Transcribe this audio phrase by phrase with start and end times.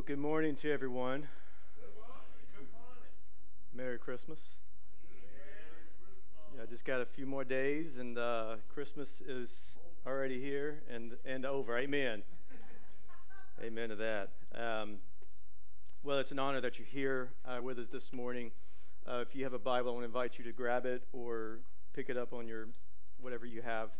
[0.00, 1.28] Well, good morning to everyone.
[3.74, 4.38] Merry Christmas.
[6.56, 11.18] Yeah, I just got a few more days, and uh, Christmas is already here and,
[11.26, 11.76] and over.
[11.76, 12.22] Amen.
[13.62, 14.30] Amen to that.
[14.54, 15.00] Um,
[16.02, 18.52] well, it's an honor that you're here uh, with us this morning.
[19.06, 21.58] Uh, if you have a Bible, I want to invite you to grab it or
[21.92, 22.68] pick it up on your
[23.20, 23.90] whatever you have,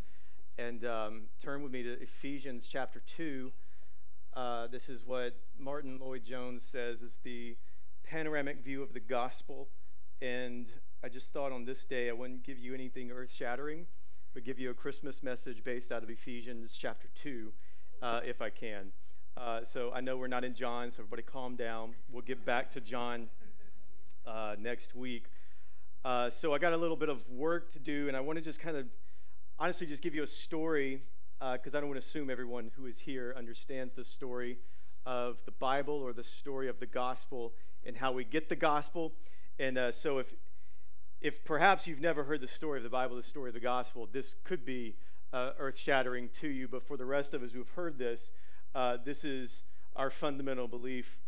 [0.57, 3.53] and um, turn with me to Ephesians chapter two.
[4.33, 7.55] Uh, this is what Martyn Lloyd-Jones says is the
[8.03, 9.69] panoramic view of the gospel.
[10.23, 10.67] And
[11.05, 13.87] I just thought on this day I wouldn't give you anything earth shattering,
[14.33, 17.53] but give you a Christmas message based out of Ephesians chapter 2,
[18.01, 18.93] uh, if I can.
[19.37, 21.93] Uh, so I know we're not in John, so everybody calm down.
[22.11, 23.29] We'll get back to John
[24.27, 25.25] uh, next week.
[26.05, 28.45] Uh, so I got a little bit of work to do, and I want to
[28.45, 28.87] just kind of
[29.59, 31.03] honestly just give you a story
[31.39, 34.59] because uh, I don't want to assume everyone who is here understands this story
[35.07, 37.53] of the Bible or the story of the gospel
[37.85, 39.13] and how we get the gospel.
[39.59, 40.35] And uh, so, if
[41.21, 44.09] if perhaps you've never heard the story of the Bible, the story of the gospel,
[44.11, 44.97] this could be
[45.33, 46.67] uh, earth shattering to you.
[46.67, 48.33] But for the rest of us who've heard this,
[48.75, 49.65] uh, this is
[49.97, 51.19] our fundamental belief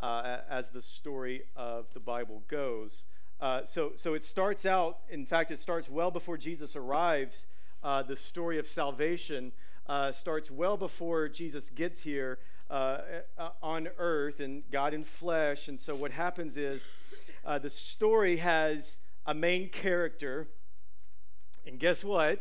[0.00, 3.04] uh, as the story of the Bible goes.
[3.40, 7.46] Uh, so, so it starts out, in fact, it starts well before Jesus arrives
[7.82, 9.52] uh, the story of salvation
[10.12, 12.38] starts well before Jesus gets here
[12.72, 12.98] uh,
[13.36, 15.68] uh, on earth and God in flesh.
[15.68, 16.82] And so what happens is
[17.44, 20.48] uh, the story has a main character.
[21.66, 22.40] And guess what?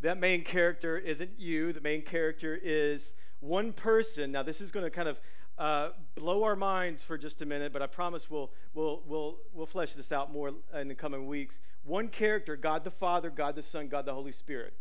[0.00, 1.74] That main character isn't you.
[1.74, 4.32] The main character is one person.
[4.32, 5.20] Now, this is going to kind of
[5.58, 9.66] uh, blow our minds for just a minute, but I promise we'll, we'll, we'll, we'll
[9.66, 11.60] flesh this out more in the coming weeks.
[11.84, 14.72] One character God the Father, God the Son, God the Holy Spirit.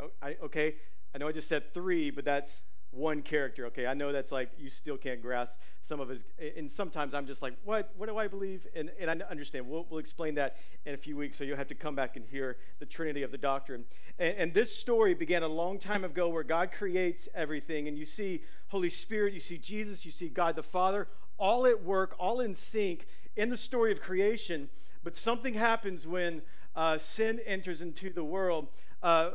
[0.00, 0.10] Oh,
[0.44, 0.76] okay,
[1.14, 3.66] I know I just said three, but that's one character.
[3.66, 6.24] Okay, I know that's like you still can't grasp some of his,
[6.56, 7.92] and sometimes I'm just like, what?
[7.96, 8.66] What do I believe?
[8.74, 9.68] And, and I understand.
[9.68, 12.24] We'll, we'll explain that in a few weeks, so you'll have to come back and
[12.24, 13.84] hear the Trinity of the doctrine.
[14.18, 18.04] And, and this story began a long time ago, where God creates everything, and you
[18.04, 21.08] see Holy Spirit, you see Jesus, you see God the Father,
[21.38, 24.68] all at work, all in sync in the story of creation.
[25.02, 26.42] But something happens when
[26.74, 28.68] uh, sin enters into the world.
[29.02, 29.32] Uh,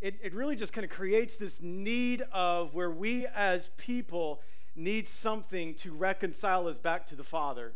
[0.00, 4.40] it, it really just kind of creates this need of where we as people
[4.76, 7.72] need something to reconcile us back to the Father.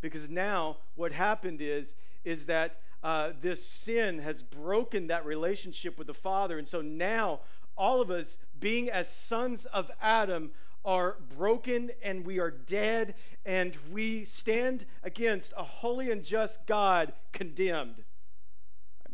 [0.00, 6.08] Because now what happened is, is that uh, this sin has broken that relationship with
[6.08, 6.58] the Father.
[6.58, 7.40] And so now
[7.76, 10.50] all of us, being as sons of Adam,
[10.84, 13.14] are broken and we are dead
[13.44, 18.04] and we stand against a holy and just God condemned.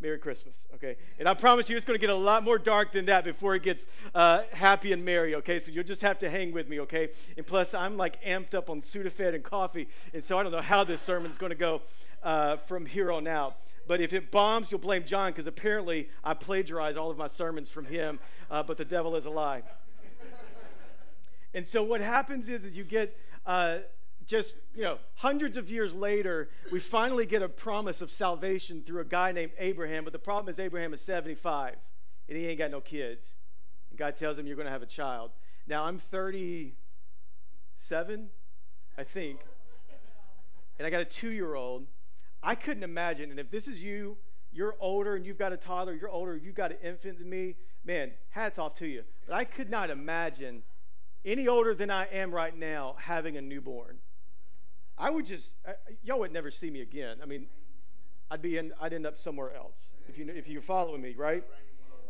[0.02, 0.96] Merry Christmas, okay?
[1.20, 3.54] And I promise you it's going to get a lot more dark than that before
[3.54, 3.86] it gets
[4.16, 5.60] uh, happy and merry, okay?
[5.60, 7.10] So you'll just have to hang with me, okay?
[7.36, 10.60] And plus, I'm like amped up on Sudafed and coffee, and so I don't know
[10.60, 11.82] how this sermon is going to go
[12.24, 13.56] uh, from here on out.
[13.86, 17.70] But if it bombs, you'll blame John because apparently I plagiarize all of my sermons
[17.70, 18.18] from him,
[18.50, 19.62] uh, but the devil is a lie.
[21.54, 23.78] and so what happens is, is you get uh,
[24.26, 29.00] just, you know, hundreds of years later, we finally get a promise of salvation through
[29.00, 30.04] a guy named Abraham.
[30.04, 31.76] But the problem is, Abraham is 75
[32.28, 33.36] and he ain't got no kids.
[33.90, 35.32] And God tells him, You're going to have a child.
[35.66, 38.28] Now, I'm 37,
[38.98, 39.40] I think,
[40.78, 41.86] and I got a two year old.
[42.42, 44.16] I couldn't imagine, and if this is you,
[44.52, 47.54] you're older and you've got a toddler, you're older, you've got an infant than me,
[47.84, 49.04] man, hats off to you.
[49.26, 50.64] But I could not imagine
[51.24, 53.98] any older than I am right now having a newborn.
[55.02, 55.72] I would just, I,
[56.04, 57.16] y'all would never see me again.
[57.20, 57.46] I mean,
[58.30, 61.42] I'd be in, I'd end up somewhere else if you if you're following me, right?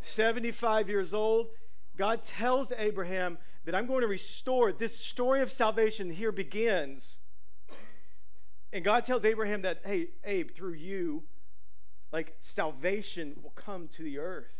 [0.00, 1.48] 75 years old,
[1.96, 7.20] God tells Abraham that I'm going to restore this story of salvation here begins.
[8.74, 11.22] And God tells Abraham that, hey, Abe, through you,
[12.12, 14.52] like salvation will come to the earth.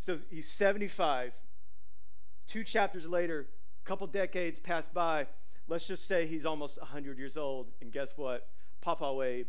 [0.00, 1.34] So he's 75.
[2.48, 3.46] Two chapters later,
[3.80, 5.28] a couple decades pass by.
[5.68, 7.68] Let's just say he's almost 100 years old.
[7.80, 8.48] And guess what?
[8.80, 9.48] Papa Abe,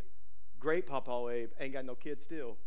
[0.60, 2.58] great Papa Abe, ain't got no kids still.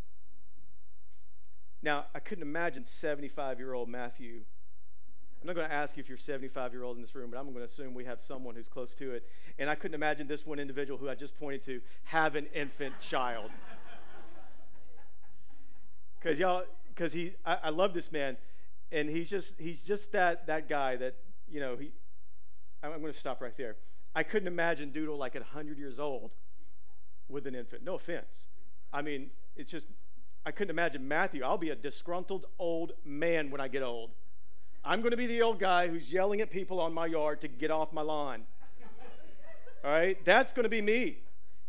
[1.83, 4.41] Now, I couldn't imagine 75 year old Matthew.
[5.41, 7.37] I'm not going to ask you if you're 75 year old in this room, but
[7.37, 9.27] I'm going to assume we have someone who's close to it.
[9.59, 12.99] And I couldn't imagine this one individual who I just pointed to have an infant
[12.99, 13.51] child.
[16.23, 18.37] Because y'all, because he, I, I love this man,
[18.93, 21.15] and he's just he's just that that guy that
[21.49, 21.91] you know he
[22.83, 23.77] I'm going to stop right there.
[24.15, 26.31] I couldn't imagine Doodle like at 100 years old
[27.29, 27.83] with an infant.
[27.83, 28.47] No offense.
[28.91, 29.87] I mean, it's just,
[30.45, 31.43] I couldn't imagine Matthew.
[31.43, 34.11] I'll be a disgruntled old man when I get old.
[34.83, 37.47] I'm going to be the old guy who's yelling at people on my yard to
[37.47, 38.43] get off my lawn.
[39.83, 40.23] All right?
[40.25, 41.19] That's going to be me.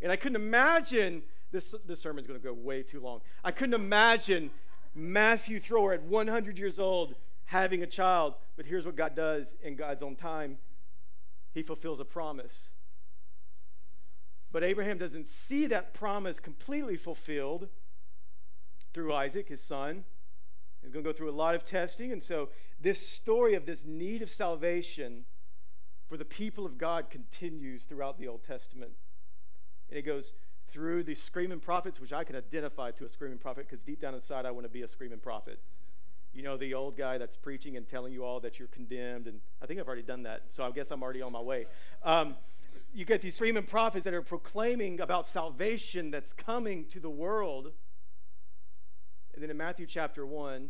[0.01, 3.21] And I couldn't imagine this, this sermon's going to go way too long.
[3.43, 4.51] I couldn't imagine
[4.93, 7.15] Matthew Thrower at 100 years old
[7.45, 8.35] having a child.
[8.57, 10.57] But here's what God does in God's own time
[11.55, 12.69] He fulfills a promise.
[14.51, 17.69] But Abraham doesn't see that promise completely fulfilled
[18.93, 20.03] through Isaac, his son.
[20.81, 22.11] He's going to go through a lot of testing.
[22.11, 22.49] And so,
[22.79, 25.23] this story of this need of salvation
[26.07, 28.91] for the people of God continues throughout the Old Testament.
[29.89, 30.33] And it goes
[30.67, 34.13] through the screaming prophets, which I can identify to a screaming prophet because deep down
[34.13, 35.61] inside I want to be a screaming prophet.
[36.35, 39.27] You know, the old guy that's preaching and telling you all that you're condemned.
[39.27, 41.65] And I think I've already done that, so I guess I'm already on my way.
[42.03, 42.35] Um,
[42.93, 47.71] you get these screaming prophets that are proclaiming about salvation that's coming to the world.
[49.33, 50.69] And then in Matthew chapter 1,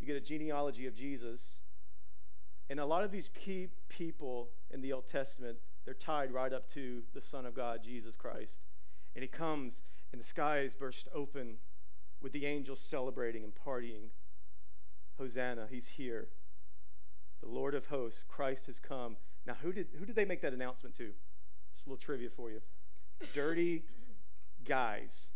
[0.00, 1.60] you get a genealogy of Jesus.
[2.70, 6.68] And a lot of these pe- people in the Old Testament, they're tied right up
[6.70, 8.60] to the Son of God, Jesus Christ.
[9.14, 11.58] And he comes, and the skies burst open
[12.22, 14.08] with the angels celebrating and partying.
[15.18, 16.28] Hosanna, he's here.
[17.40, 19.16] The Lord of hosts, Christ has come.
[19.46, 21.10] Now, who did, who did they make that announcement to?
[21.74, 22.60] Just a little trivia for you.
[23.34, 23.82] Dirty
[24.64, 25.28] guys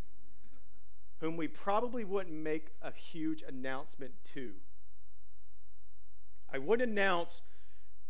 [1.21, 4.53] whom we probably wouldn't make a huge announcement to.
[6.53, 7.43] I wouldn't announce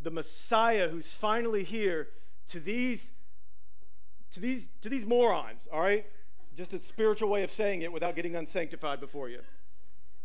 [0.01, 2.09] the Messiah who's finally here
[2.49, 3.13] to these
[4.33, 6.07] to these to these morons, all right?
[6.55, 9.41] Just a spiritual way of saying it without getting unsanctified before you.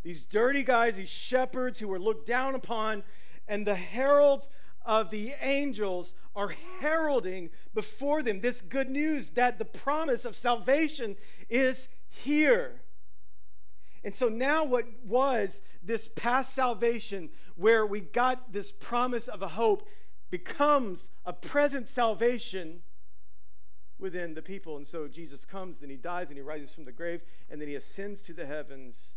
[0.04, 3.04] These dirty guys, these shepherds who were looked down upon,
[3.48, 4.48] and the heralds
[4.86, 11.16] of the angels are heralding before them this good news that the promise of salvation
[11.50, 12.82] is here.
[14.04, 19.50] And so now, what was this past salvation, where we got this promise of a
[19.50, 19.88] hope,
[20.32, 22.82] becomes a present salvation
[24.00, 24.78] within the people.
[24.78, 27.68] And so Jesus comes, then he dies, and he rises from the grave, and then
[27.68, 29.16] he ascends to the heavens.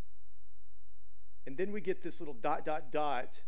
[1.47, 3.41] And then we get this little dot, dot, dot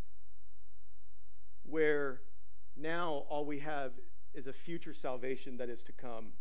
[1.63, 2.21] where
[2.75, 3.93] now all we have
[4.33, 6.33] is a future salvation that is to come.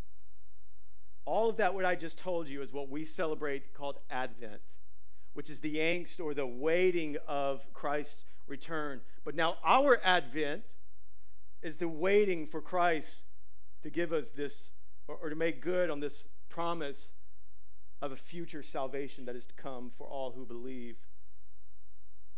[1.25, 4.61] All of that, what I just told you, is what we celebrate called Advent,
[5.33, 9.01] which is the angst or the waiting of Christ's return.
[9.25, 10.77] But now our Advent
[11.63, 13.25] is the waiting for Christ
[13.83, 14.73] to give us this
[15.09, 17.13] or, or to make good on this promise
[18.01, 20.97] of a future salvation that is to come for all who believe,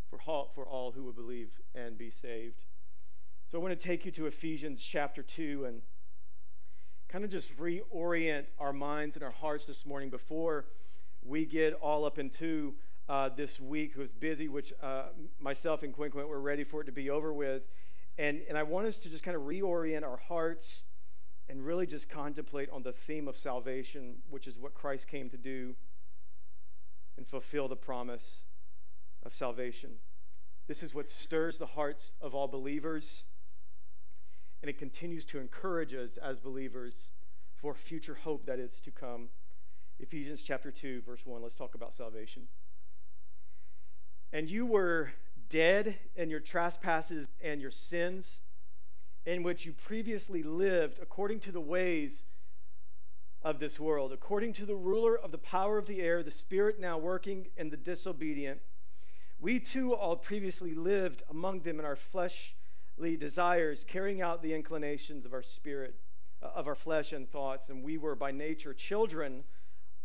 [0.08, 2.64] for all, for all who will believe and be saved.
[3.50, 5.82] So I want to take you to Ephesians chapter 2 and
[7.08, 10.66] kind of just reorient our minds and our hearts this morning before
[11.24, 12.74] we get all up into
[13.08, 15.04] uh, this week was busy, which uh,
[15.40, 17.62] myself and Quinn Quinn were ready for it to be over with.
[18.18, 20.82] And, and I want us to just kind of reorient our hearts
[21.48, 25.38] and really just contemplate on the theme of salvation, which is what Christ came to
[25.38, 25.74] do
[27.16, 28.44] and fulfill the promise
[29.24, 29.92] of salvation.
[30.66, 33.24] This is what stirs the hearts of all believers
[34.62, 37.10] and it continues to encourage us as believers
[37.54, 39.28] for future hope that is to come.
[40.00, 41.42] Ephesians chapter 2, verse 1.
[41.42, 42.44] Let's talk about salvation.
[44.32, 45.12] And you were
[45.48, 48.40] dead in your trespasses and your sins,
[49.24, 52.24] in which you previously lived according to the ways
[53.42, 56.80] of this world, according to the ruler of the power of the air, the spirit
[56.80, 58.60] now working in the disobedient.
[59.40, 65.24] We too all previously lived among them in our fleshly desires, carrying out the inclinations
[65.24, 65.94] of our spirit,
[66.42, 67.68] uh, of our flesh and thoughts.
[67.68, 69.44] And we were by nature children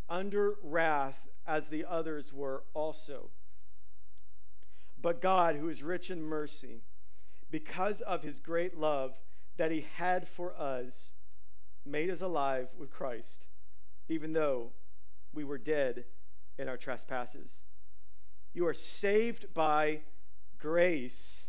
[0.08, 3.30] under wrath as the others were also.
[5.00, 6.82] But God, who is rich in mercy,
[7.50, 9.18] because of his great love
[9.56, 11.14] that he had for us,
[11.84, 13.46] made us alive with Christ,
[14.08, 14.70] even though
[15.32, 16.04] we were dead
[16.58, 17.60] in our trespasses.
[18.54, 20.00] You are saved by
[20.58, 21.44] grace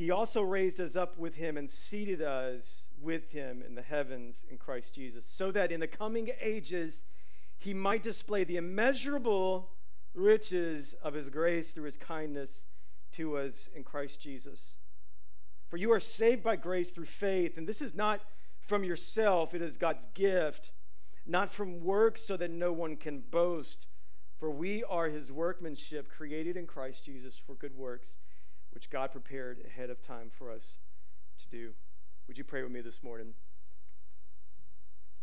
[0.00, 4.46] he also raised us up with him and seated us with him in the heavens
[4.50, 7.04] in Christ Jesus, so that in the coming ages
[7.58, 9.72] he might display the immeasurable
[10.14, 12.64] riches of his grace through his kindness
[13.12, 14.76] to us in Christ Jesus.
[15.68, 18.22] For you are saved by grace through faith, and this is not
[18.66, 20.70] from yourself, it is God's gift,
[21.26, 23.86] not from works, so that no one can boast.
[24.40, 28.16] For we are his workmanship, created in Christ Jesus for good works
[28.72, 30.78] which God prepared ahead of time for us
[31.40, 31.72] to do.
[32.26, 33.34] Would you pray with me this morning?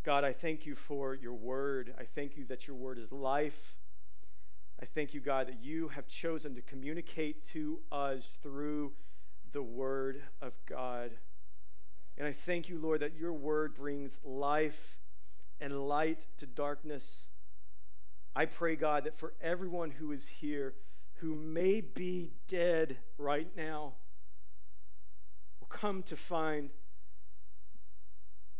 [0.03, 1.93] God, I thank you for your word.
[1.99, 3.75] I thank you that your word is life.
[4.81, 8.91] I thank you, God, that you have chosen to communicate to us through
[9.51, 11.11] the Word of God.
[12.17, 14.99] And I thank you, Lord, that your Word brings life
[15.59, 17.25] and light to darkness.
[18.37, 20.75] I pray, God, that for everyone who is here
[21.15, 23.95] who may be dead right now
[25.59, 26.69] will come to find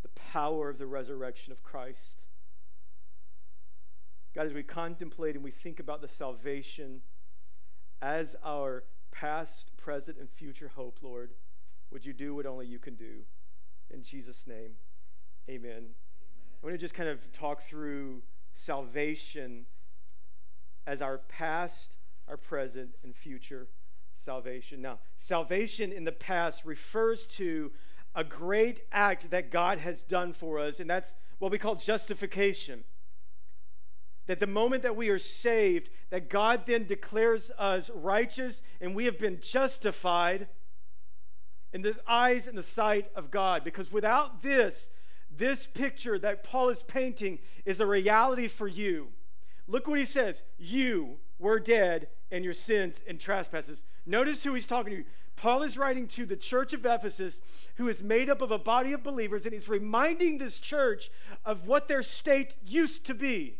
[0.02, 2.24] the power of the resurrection of Christ.
[4.34, 7.02] God, as we contemplate and we think about the salvation
[8.02, 11.36] as our past, present, and future hope, Lord,
[11.92, 13.20] would you do what only you can do?
[13.92, 14.72] In Jesus' name,
[15.48, 15.70] amen.
[15.70, 15.84] amen.
[16.64, 18.24] I want to just kind of talk through
[18.58, 19.66] salvation
[20.86, 21.96] as our past,
[22.28, 23.68] our present, and future
[24.16, 24.82] salvation.
[24.82, 27.72] Now, salvation in the past refers to
[28.16, 32.84] a great act that God has done for us, and that's what we call justification.
[34.26, 39.06] That the moment that we are saved, that God then declares us righteous and we
[39.06, 40.48] have been justified
[41.72, 43.64] in the eyes and the sight of God.
[43.64, 44.90] Because without this,
[45.38, 49.10] this picture that Paul is painting is a reality for you.
[49.68, 53.84] Look what he says You were dead in your sins and trespasses.
[54.06, 55.04] Notice who he's talking to.
[55.36, 57.40] Paul is writing to the church of Ephesus,
[57.76, 61.12] who is made up of a body of believers, and he's reminding this church
[61.46, 63.60] of what their state used to be.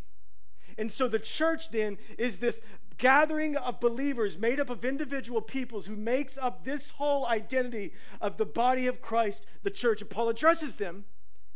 [0.78, 2.62] And so the church then is this
[2.98, 8.38] gathering of believers made up of individual peoples who makes up this whole identity of
[8.38, 10.02] the body of Christ, the church.
[10.02, 11.06] And Paul addresses them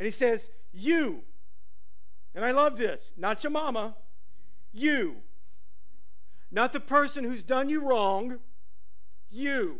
[0.01, 1.22] and he says, You.
[2.34, 3.96] And I love this, not your mama,
[4.74, 5.17] you.
[6.50, 8.39] Not the person who's done you wrong,
[9.29, 9.77] you.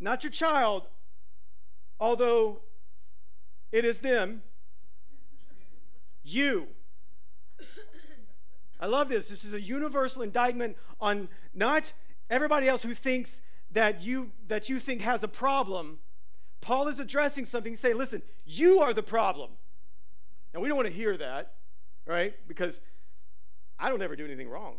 [0.00, 0.88] Not your child,
[2.00, 2.62] although
[3.70, 4.42] it is them,
[6.24, 6.66] you.
[8.80, 9.28] I love this.
[9.28, 11.92] This is a universal indictment on not
[12.28, 16.00] everybody else who thinks that you that you think has a problem.
[16.68, 19.52] Paul is addressing something saying, listen, you are the problem.
[20.52, 21.54] Now we don't want to hear that,
[22.04, 22.34] right?
[22.46, 22.82] Because
[23.78, 24.74] I don't ever do anything wrong.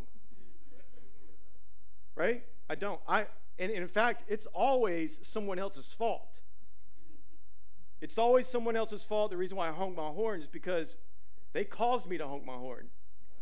[2.16, 2.44] right?
[2.70, 3.02] I don't.
[3.08, 3.26] I
[3.58, 6.42] and in fact, it's always someone else's fault.
[8.02, 9.32] It's always someone else's fault.
[9.32, 10.96] The reason why I honk my horn is because
[11.54, 12.90] they caused me to honk my horn.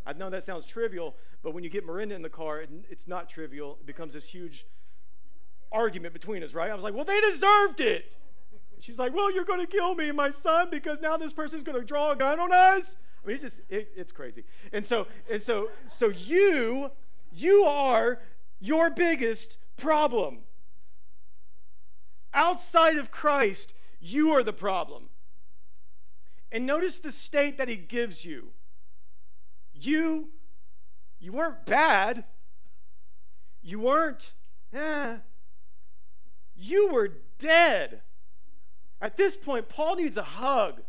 [0.05, 3.27] I know that sounds trivial, but when you get Miranda in the car, it's not
[3.27, 3.75] trivial.
[3.81, 4.65] It becomes this huge
[5.69, 6.71] argument between us, right?
[6.71, 8.13] I was like, well, they deserved it.
[8.79, 11.79] She's like, well, you're going to kill me my son because now this person's going
[11.79, 12.95] to draw a gun on us.
[13.23, 14.43] I mean, it's just, it, it's crazy.
[14.71, 16.91] And so, and so, so you,
[17.33, 18.21] you are
[18.59, 20.39] your biggest problem.
[22.33, 25.09] Outside of Christ, you are the problem.
[26.51, 28.51] And notice the state that he gives you.
[29.73, 30.29] You,
[31.19, 32.25] you weren't bad.
[33.61, 34.33] You weren't,
[34.73, 35.17] eh.
[36.55, 38.01] You were dead.
[39.01, 40.81] At this point, Paul needs a hug.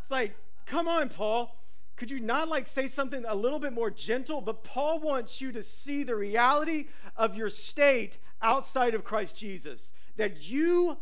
[0.00, 1.56] It's like, come on, Paul.
[1.96, 4.40] Could you not like say something a little bit more gentle?
[4.40, 9.92] But Paul wants you to see the reality of your state outside of Christ Jesus.
[10.16, 10.98] That you,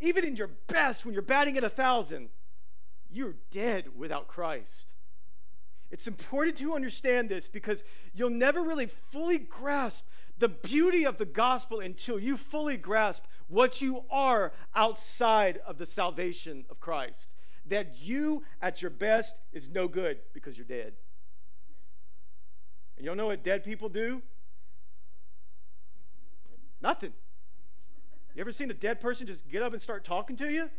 [0.00, 2.30] even in your best, when you're batting at a thousand,
[3.10, 4.94] you're dead without Christ.
[5.90, 7.84] It's important to understand this because
[8.14, 10.06] you'll never really fully grasp
[10.38, 15.84] the beauty of the gospel until you fully grasp what you are outside of the
[15.84, 17.28] salvation of Christ
[17.66, 20.94] that you at your best is no good because you're dead.
[22.96, 24.22] And you know what dead people do?
[26.80, 27.12] Nothing.
[28.34, 30.70] You ever seen a dead person just get up and start talking to you?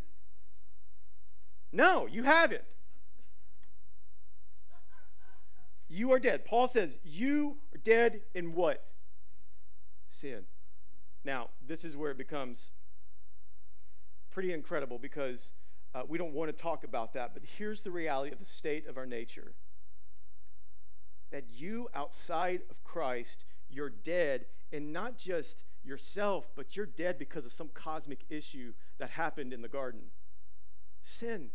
[1.72, 2.64] No, you haven't.
[5.88, 6.44] You are dead.
[6.44, 8.84] Paul says, You are dead in what?
[10.08, 10.46] Sin.
[11.26, 12.72] Now, this is where it becomes
[14.30, 15.52] pretty incredible because
[15.96, 18.88] uh, we don't want to talk about that, but here's the reality of the state
[18.88, 19.54] of our nature
[21.32, 27.46] that you, outside of Christ, you're dead, and not just yourself, but you're dead because
[27.46, 30.02] of some cosmic issue that happened in the garden
[31.02, 31.50] sin.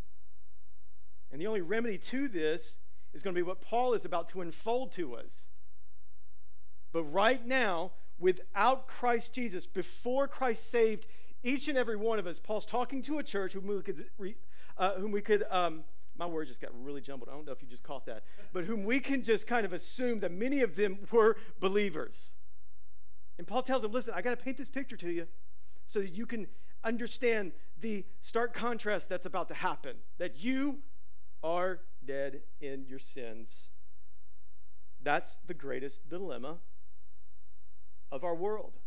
[1.30, 2.80] And the only remedy to this
[3.12, 5.48] is going to be what Paul is about to unfold to us.
[6.92, 11.06] But right now, without Christ Jesus, before Christ saved
[11.42, 14.06] each and every one of us, Paul's talking to a church whom we could,
[14.76, 15.84] uh, whom we could um,
[16.18, 17.28] my words just got really jumbled.
[17.28, 19.72] I don't know if you just caught that, but whom we can just kind of
[19.72, 22.34] assume that many of them were believers.
[23.38, 25.28] And Paul tells them, listen, I got to paint this picture to you
[25.86, 26.48] so that you can
[26.82, 29.96] understand the stark contrast that's about to happen.
[30.18, 30.80] That you
[31.42, 33.70] are dead in your sins.
[35.00, 36.58] That's the greatest dilemma
[38.10, 38.78] of our world.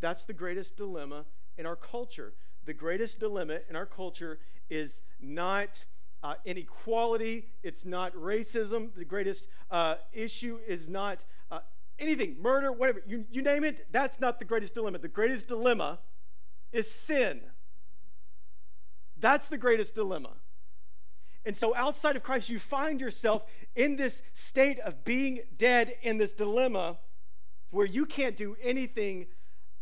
[0.00, 1.24] That's the greatest dilemma
[1.56, 2.34] in our culture.
[2.64, 5.84] The greatest dilemma in our culture is not
[6.22, 8.94] uh, inequality, it's not racism.
[8.94, 11.60] The greatest uh, issue is not uh,
[11.98, 13.02] anything, murder, whatever.
[13.06, 14.98] You, you name it, that's not the greatest dilemma.
[14.98, 15.98] The greatest dilemma
[16.72, 17.40] is sin.
[19.18, 20.30] That's the greatest dilemma.
[21.44, 26.18] And so, outside of Christ, you find yourself in this state of being dead in
[26.18, 26.98] this dilemma
[27.72, 29.26] where you can't do anything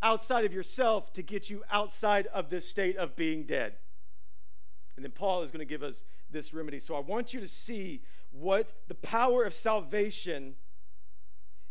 [0.02, 3.74] outside of yourself to get you outside of this state of being dead.
[4.96, 6.78] And then Paul is going to give us this remedy.
[6.78, 10.54] So, I want you to see what the power of salvation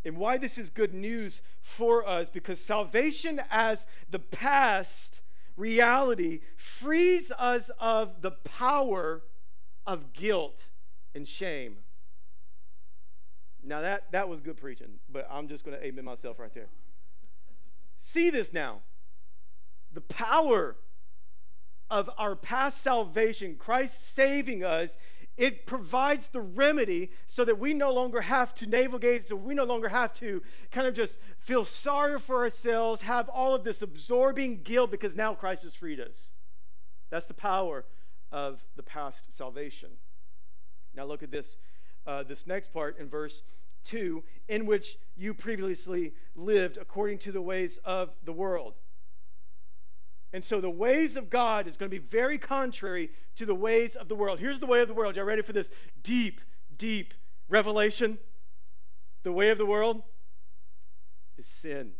[0.05, 5.21] and why this is good news for us because salvation as the past
[5.55, 9.23] reality frees us of the power
[9.85, 10.69] of guilt
[11.13, 11.77] and shame.
[13.63, 16.69] Now, that, that was good preaching, but I'm just going to amen myself right there.
[17.97, 18.79] See this now.
[19.91, 20.77] The power
[21.89, 24.97] of our past salvation, Christ saving us,
[25.39, 29.63] it provides the remedy so that we no longer have to navigate, so we no
[29.63, 34.61] longer have to kind of just feel sorry for ourselves, have all of this absorbing
[34.63, 36.31] guilt because now Christ has freed us.
[37.09, 37.85] That's the power
[38.31, 39.91] of the past salvation.
[40.93, 41.57] Now look at this,
[42.05, 43.41] uh, this next part in verse
[43.85, 48.75] 2 in which you previously lived according to the ways of the world.
[50.31, 53.95] And so the ways of God is going to be very contrary to the ways
[53.95, 54.39] of the world.
[54.39, 55.15] Here's the way of the world.
[55.15, 55.71] Y'all ready for this
[56.03, 56.41] deep,
[56.77, 57.13] deep
[57.47, 58.19] revelation?
[59.23, 60.03] The way of the world
[61.37, 61.93] is sin.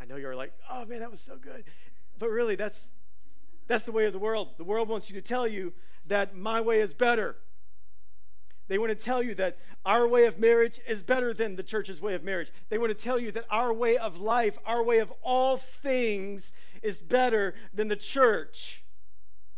[0.00, 1.64] I know you're like, oh man, that was so good.
[2.18, 2.88] But really, that's
[3.68, 4.50] that's the way of the world.
[4.56, 5.72] The world wants you to tell you
[6.06, 7.36] that my way is better.
[8.68, 12.00] They want to tell you that our way of marriage is better than the church's
[12.00, 12.50] way of marriage.
[12.68, 16.52] They want to tell you that our way of life, our way of all things,
[16.82, 18.84] is better than the church,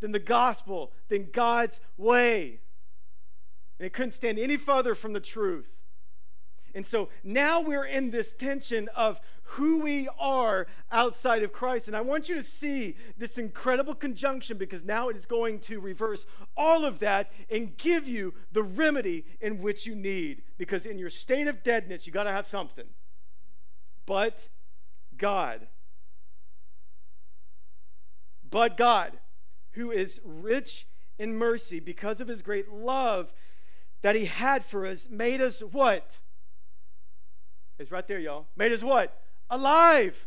[0.00, 2.60] than the gospel, than God's way.
[3.78, 5.70] And it couldn't stand any further from the truth.
[6.74, 11.86] And so now we're in this tension of who we are outside of Christ.
[11.86, 15.78] And I want you to see this incredible conjunction because now it is going to
[15.80, 20.42] reverse all of that and give you the remedy in which you need.
[20.58, 22.86] Because in your state of deadness, you got to have something.
[24.06, 24.48] But
[25.16, 25.68] God.
[28.50, 29.18] But God,
[29.72, 30.86] who is rich
[31.18, 33.32] in mercy because of his great love
[34.02, 36.18] that he had for us, made us what?
[37.78, 38.46] It's right there, y'all.
[38.56, 39.20] Made us what?
[39.50, 40.26] Alive.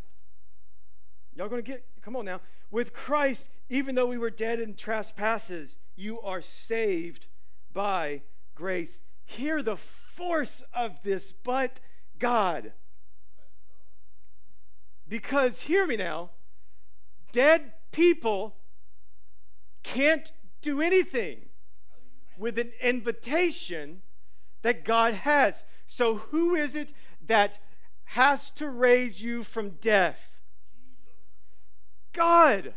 [1.35, 2.41] Y'all gonna get, come on now.
[2.71, 7.27] With Christ, even though we were dead in trespasses, you are saved
[7.73, 8.21] by
[8.55, 9.01] grace.
[9.23, 11.79] Hear the force of this, but
[12.19, 12.73] God.
[15.07, 16.31] Because, hear me now,
[17.31, 18.55] dead people
[19.83, 20.31] can't
[20.61, 21.45] do anything
[22.37, 24.01] with an invitation
[24.61, 25.63] that God has.
[25.85, 26.93] So, who is it
[27.27, 27.59] that
[28.05, 30.39] has to raise you from death.
[32.13, 32.73] God.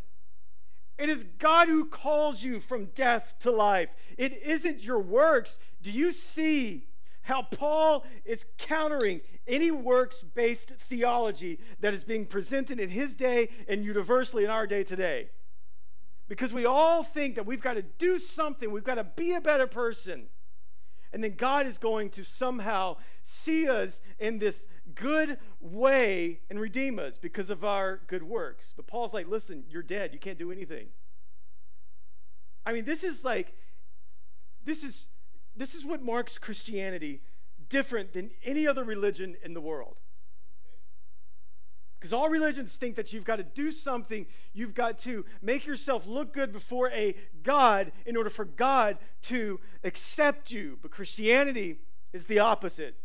[0.99, 3.89] It is God who calls you from death to life.
[4.19, 5.59] It isn't your works.
[5.81, 6.89] Do you see
[7.23, 13.49] how Paul is countering any works based theology that is being presented in his day
[13.67, 15.31] and universally in our day today?
[16.29, 19.41] Because we all think that we've got to do something, we've got to be a
[19.41, 20.29] better person.
[21.13, 26.99] And then God is going to somehow see us in this good way and redeem
[26.99, 28.73] us because of our good works.
[28.77, 30.13] But Paul's like, listen, you're dead.
[30.13, 30.89] You can't do anything.
[32.65, 33.55] I mean, this is like,
[34.65, 35.09] this is
[35.57, 37.23] this is what marks Christianity
[37.69, 39.97] different than any other religion in the world.
[42.01, 46.07] Because all religions think that you've got to do something, you've got to make yourself
[46.07, 50.79] look good before a God in order for God to accept you.
[50.81, 51.81] But Christianity
[52.15, 52.97] is the opposite.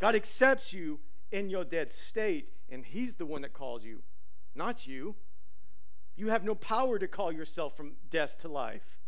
[0.00, 0.98] God accepts you
[1.30, 4.02] in your dead state, and He's the one that calls you,
[4.52, 5.14] not you.
[6.16, 8.99] You have no power to call yourself from death to life.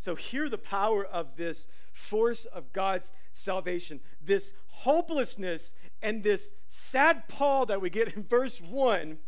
[0.00, 7.28] So, hear the power of this force of God's salvation, this hopelessness and this sad
[7.28, 9.18] Paul that we get in verse 1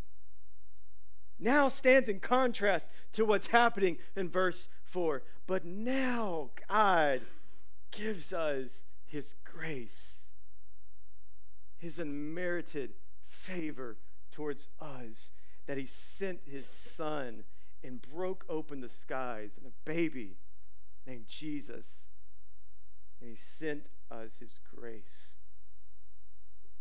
[1.38, 5.22] now stands in contrast to what's happening in verse 4.
[5.46, 7.20] But now God
[7.90, 10.20] gives us his grace,
[11.76, 12.94] his unmerited
[13.26, 13.98] favor
[14.30, 15.32] towards us,
[15.66, 17.44] that he sent his son
[17.84, 20.38] and broke open the skies, and a baby
[21.06, 22.06] named Jesus
[23.22, 25.36] and he sent us his grace.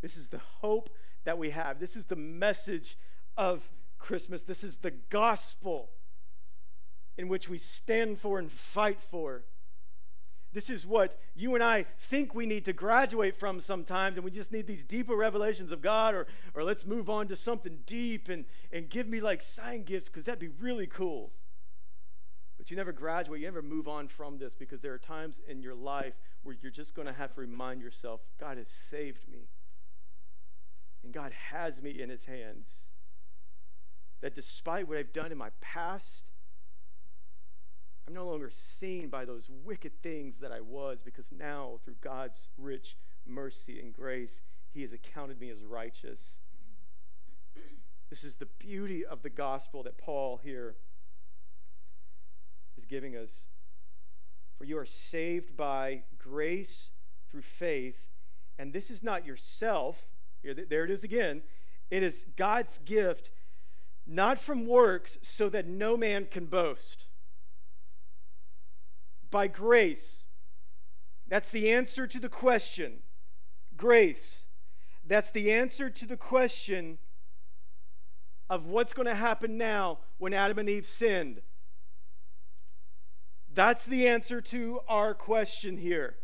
[0.01, 0.89] This is the hope
[1.23, 1.79] that we have.
[1.79, 2.97] This is the message
[3.37, 4.43] of Christmas.
[4.43, 5.91] This is the gospel
[7.17, 9.43] in which we stand for and fight for.
[10.53, 14.31] This is what you and I think we need to graduate from sometimes, and we
[14.31, 18.27] just need these deeper revelations of God, or, or let's move on to something deep
[18.27, 21.31] and, and give me like sign gifts because that'd be really cool.
[22.61, 25.63] But you never graduate, you never move on from this because there are times in
[25.63, 29.47] your life where you're just going to have to remind yourself God has saved me,
[31.03, 32.91] and God has me in his hands.
[34.21, 36.29] That despite what I've done in my past,
[38.07, 42.47] I'm no longer seen by those wicked things that I was because now, through God's
[42.59, 42.95] rich
[43.25, 46.37] mercy and grace, He has accounted me as righteous.
[48.11, 50.75] This is the beauty of the gospel that Paul here
[52.91, 53.47] giving us.
[54.57, 56.91] For you are saved by grace
[57.31, 58.09] through faith,
[58.59, 60.05] and this is not yourself.
[60.43, 61.41] Here, there it is again.
[61.89, 63.31] It is God's gift,
[64.05, 67.05] not from works, so that no man can boast
[69.31, 70.25] by grace.
[71.27, 72.99] That's the answer to the question.
[73.77, 74.45] Grace.
[75.07, 76.97] That's the answer to the question
[78.49, 81.41] of what's going to happen now when Adam and Eve sinned.
[83.53, 86.15] That's the answer to our question here.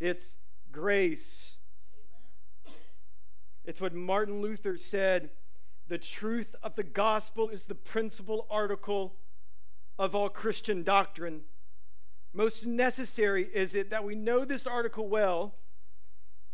[0.00, 0.36] It's
[0.72, 1.56] grace.
[3.64, 5.30] It's what Martin Luther said
[5.86, 9.16] the truth of the gospel is the principal article
[9.98, 11.42] of all Christian doctrine.
[12.32, 15.56] Most necessary is it that we know this article well,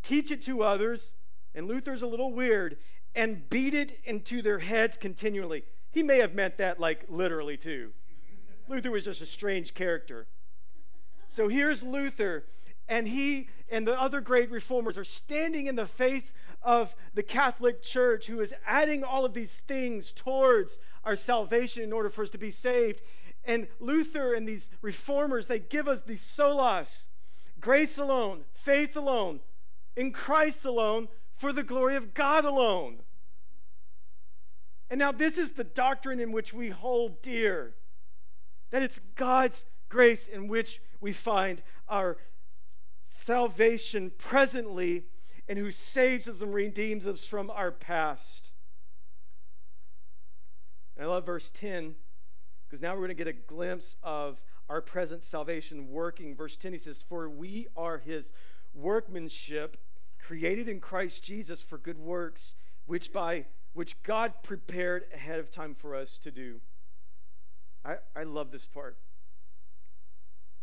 [0.03, 1.15] teach it to others,
[1.55, 2.79] and Luther's a little weird,
[3.15, 5.65] and beat it into their heads continually.
[5.91, 7.93] He may have meant that like literally too.
[8.69, 10.27] Luther was just a strange character.
[11.29, 12.45] So here's Luther,
[12.89, 17.83] and he and the other great reformers are standing in the face of the Catholic
[17.83, 22.31] Church, who is adding all of these things towards our salvation in order for us
[22.31, 23.03] to be saved.
[23.45, 27.07] And Luther and these reformers, they give us the solas
[27.61, 29.41] grace alone, faith alone,
[29.97, 32.99] in Christ alone, for the glory of God alone.
[34.89, 37.75] And now, this is the doctrine in which we hold dear
[38.71, 42.19] that it's God's grace in which we find our
[43.03, 45.05] salvation presently
[45.49, 48.51] and who saves us and redeems us from our past.
[50.97, 51.95] And I love verse 10
[52.67, 56.35] because now we're going to get a glimpse of our present salvation working.
[56.35, 58.33] Verse 10, he says, For we are his
[58.75, 59.77] workmanship,
[60.19, 62.55] created in Christ Jesus for good works,
[62.87, 66.61] which by which God prepared ahead of time for us to do.
[67.87, 68.97] I, I love this part.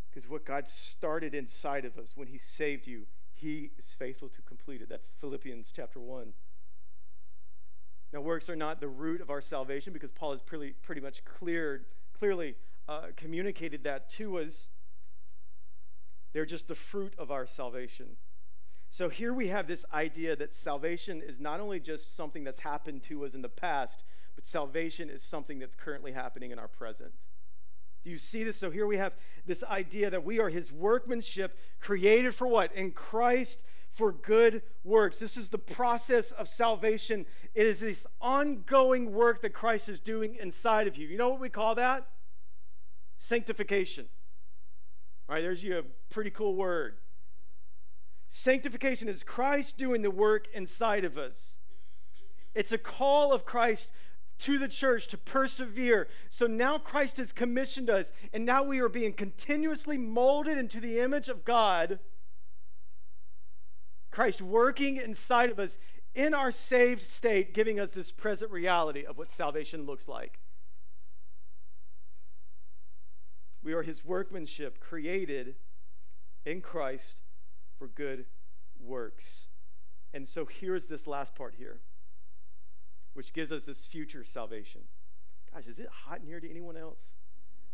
[0.09, 4.41] Because what God started inside of us when he saved you, he is faithful to
[4.41, 4.89] complete it.
[4.89, 6.33] That's Philippians chapter 1.
[8.11, 11.25] Now, works are not the root of our salvation because Paul has pretty, pretty much
[11.25, 11.85] cleared,
[12.17, 12.55] clearly
[12.87, 14.69] uh, communicated that to us.
[16.33, 18.17] They're just the fruit of our salvation.
[18.91, 23.01] So here we have this idea that salvation is not only just something that's happened
[23.03, 24.03] to us in the past,
[24.35, 27.11] but salvation is something that's currently happening in our present.
[28.03, 28.57] Do you see this?
[28.57, 29.13] So here we have
[29.45, 32.73] this idea that we are his workmanship created for what?
[32.75, 35.19] In Christ for good works.
[35.19, 37.25] This is the process of salvation.
[37.53, 41.07] It is this ongoing work that Christ is doing inside of you.
[41.07, 42.07] You know what we call that?
[43.19, 44.07] Sanctification.
[45.29, 46.97] All right, there's you a pretty cool word.
[48.27, 51.59] Sanctification is Christ doing the work inside of us.
[52.55, 53.91] It's a call of Christ
[54.39, 56.07] to the church to persevere.
[56.29, 60.99] So now Christ has commissioned us, and now we are being continuously molded into the
[60.99, 61.99] image of God
[64.13, 65.79] Christ working inside of us
[66.13, 70.39] in our saved state, giving us this present reality of what salvation looks like.
[73.63, 75.55] We are his workmanship, created
[76.45, 77.21] in Christ
[77.79, 78.25] for good
[78.79, 79.47] works.
[80.13, 81.79] And so here's this last part here,
[83.13, 84.81] which gives us this future salvation.
[85.53, 87.13] Gosh, is it hot in here to anyone else?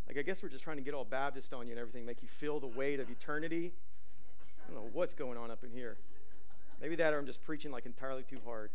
[0.07, 2.21] Like, I guess we're just trying to get all Baptist on you and everything, make
[2.21, 3.73] you feel the weight of eternity.
[4.63, 5.97] I don't know what's going on up in here.
[6.81, 8.71] Maybe that or I'm just preaching like entirely too hard.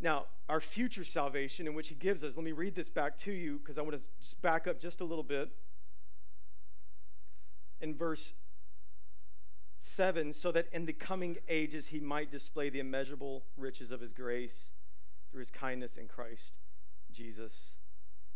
[0.00, 3.32] Now, our future salvation in which he gives us, let me read this back to
[3.32, 4.06] you because I want to
[4.42, 5.50] back up just a little bit.
[7.80, 8.34] In verse
[9.78, 14.12] 7, so that in the coming ages he might display the immeasurable riches of his
[14.12, 14.70] grace
[15.30, 16.54] through his kindness in Christ
[17.12, 17.76] Jesus.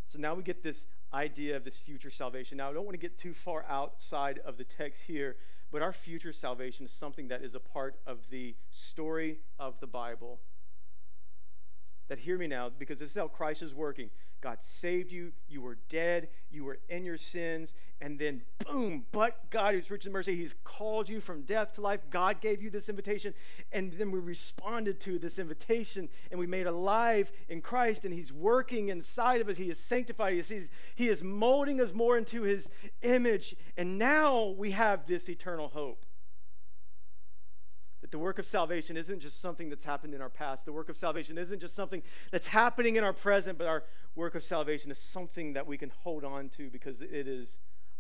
[0.06, 2.58] So now we get this idea of this future salvation.
[2.58, 5.36] Now, I don't want to get too far outside of the text here,
[5.70, 9.86] but our future salvation is something that is a part of the story of the
[9.86, 10.40] Bible
[12.10, 14.10] that hear me now because this is how Christ is working.
[14.40, 19.48] God saved you, you were dead, you were in your sins, and then boom, but
[19.50, 22.00] God who's rich in mercy, He's called you from death to life.
[22.10, 23.32] God gave you this invitation,
[23.70, 28.32] and then we responded to this invitation and we made alive in Christ, and He's
[28.32, 29.58] working inside of us.
[29.58, 32.70] He is sanctified, He is, he is molding us more into His
[33.02, 36.04] image, and now we have this eternal hope.
[38.00, 40.64] That the work of salvation isn't just something that's happened in our past.
[40.64, 43.84] The work of salvation isn't just something that's happening in our present, but our
[44.14, 47.58] work of salvation is something that we can hold on to because it is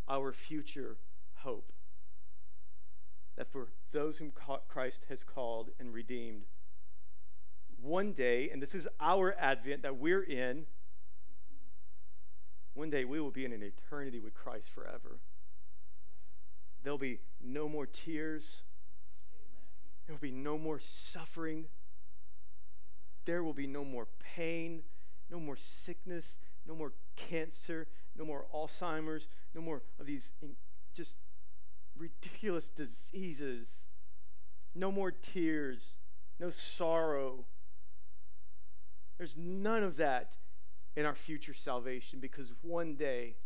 [0.08, 0.96] our future
[1.36, 1.72] hope.
[3.36, 4.32] That for those whom
[4.68, 6.44] Christ has called and redeemed,
[7.82, 10.66] one day, and this is our advent that we're in,
[12.74, 15.18] one day we will be in an eternity with Christ forever.
[16.82, 18.62] There'll be no more tears
[20.10, 21.66] there will be no more suffering.
[23.26, 24.82] There will be no more pain,
[25.30, 27.86] no more sickness, no more cancer,
[28.18, 30.32] no more Alzheimer's, no more of these
[30.94, 31.14] just
[31.96, 33.86] ridiculous diseases.
[34.74, 35.98] No more tears,
[36.40, 37.44] no sorrow.
[39.16, 40.38] There's none of that
[40.96, 43.36] in our future salvation because one day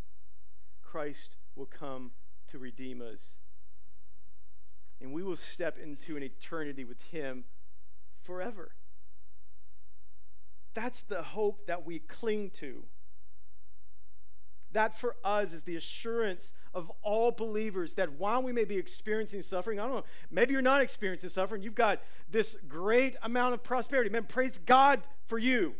[0.81, 2.12] Christ will come
[2.48, 3.37] to redeem us
[5.00, 7.44] and we will step into an eternity with Him
[8.22, 8.72] forever.
[10.74, 12.85] That's the hope that we cling to.
[14.72, 19.42] That for us is the assurance of all believers that while we may be experiencing
[19.42, 23.62] suffering, I don't know, maybe you're not experiencing suffering, you've got this great amount of
[23.62, 24.11] prosperity.
[24.11, 25.74] Man, praise God for you.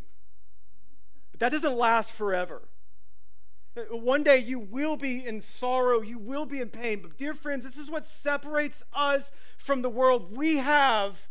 [1.33, 2.63] But that doesn't last forever.
[3.91, 7.01] One day you will be in sorrow, you will be in pain.
[7.03, 10.37] But, dear friends, this is what separates us from the world.
[10.37, 11.29] We have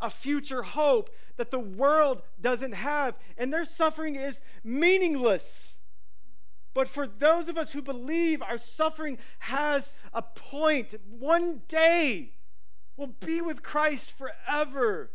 [0.00, 5.76] a future hope that the world doesn't have, and their suffering is meaningless.
[6.72, 12.32] But for those of us who believe our suffering has a point, one day
[12.96, 15.10] we'll be with Christ forever.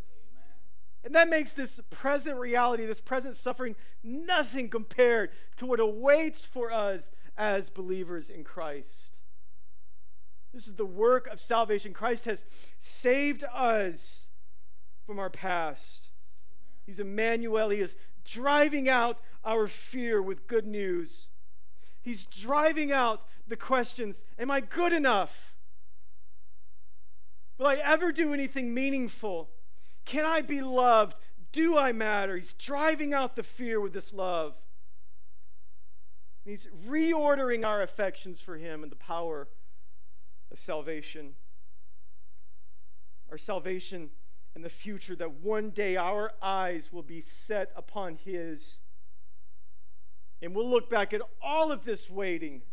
[1.04, 6.72] And that makes this present reality, this present suffering, nothing compared to what awaits for
[6.72, 9.18] us as believers in Christ.
[10.54, 11.94] This is the work of salvation.
[11.94, 12.46] Christ has
[12.80, 14.30] saved us
[15.06, 16.10] from our past.
[16.86, 17.70] He's Emmanuel.
[17.70, 21.30] He is driving out our fear with good news.
[22.02, 25.56] He's driving out the questions Am I good enough?
[27.58, 29.50] Will I ever do anything meaningful?
[30.06, 31.18] Can I be loved?
[31.52, 32.36] Do I matter?
[32.36, 34.56] He's driving out the fear with this love.
[36.44, 39.48] He's reordering our affections for Him and the power
[40.52, 41.34] of salvation.
[43.30, 44.10] Our salvation
[44.56, 48.80] in the future, that one day our eyes will be set upon His.
[50.42, 52.64] And we'll look back at all of this waiting.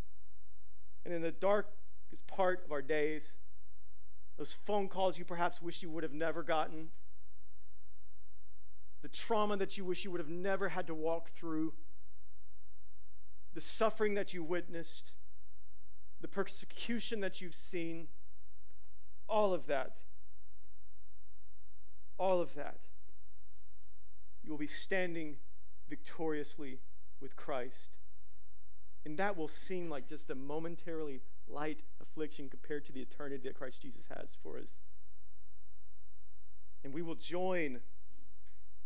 [1.04, 3.34] And in the darkest part of our days,
[4.38, 6.88] those phone calls you perhaps wish you would have never gotten
[9.02, 11.72] the trauma that you wish you would have never had to walk through,
[13.54, 15.12] the suffering that you witnessed,
[16.20, 18.08] the persecution that you've seen,
[19.28, 19.96] all of that,
[22.18, 22.78] all of that,
[24.42, 25.36] you will be standing
[25.88, 26.78] victoriously
[27.20, 27.90] with Christ.
[29.04, 33.54] And that will seem like just a momentarily light affliction compared to the eternity that
[33.54, 34.80] Christ Jesus has for us.
[36.84, 37.80] And we will join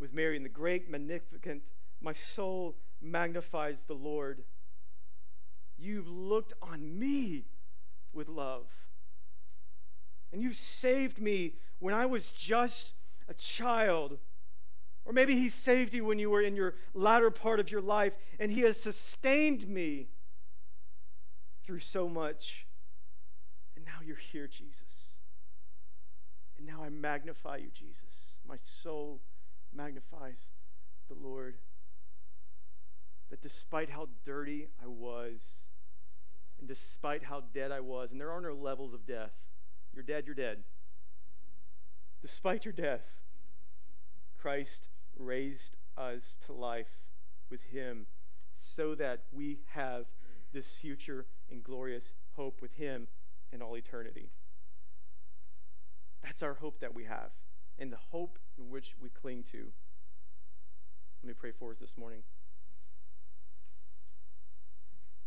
[0.03, 1.61] with Mary in the great, Magnificat,
[2.01, 4.43] my soul magnifies the Lord.
[5.77, 7.45] You've looked on me
[8.11, 8.65] with love.
[10.33, 12.95] And you've saved me when I was just
[13.29, 14.19] a child.
[15.05, 18.17] Or maybe He saved you when you were in your latter part of your life,
[18.41, 20.09] and He has sustained me
[21.63, 22.67] through so much.
[23.77, 24.81] And now you're here, Jesus.
[26.57, 28.35] And now I magnify you, Jesus.
[28.45, 29.21] My soul
[29.75, 30.47] magnifies
[31.09, 31.57] the Lord.
[33.29, 35.69] That despite how dirty I was,
[36.59, 39.33] and despite how dead I was, and there are no levels of death,
[39.93, 40.63] you're dead, you're dead.
[42.21, 43.21] Despite your death,
[44.39, 46.99] Christ raised us to life
[47.49, 48.07] with Him
[48.55, 50.05] so that we have
[50.53, 53.07] this future and glorious hope with Him
[53.51, 54.29] in all eternity.
[56.23, 57.31] That's our hope that we have
[57.83, 59.67] and the hope in which we cling to.
[61.21, 62.23] Let me pray for us this morning.